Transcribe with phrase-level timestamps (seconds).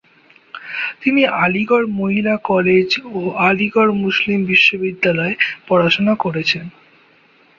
[1.01, 3.19] তিনি আলিগড় মহিলা কলেজ ও
[3.47, 5.33] আলিগড় মুসলিম বিশ্ববিদ্যালয়ে
[5.67, 6.65] পড়াশোনা করেছেন।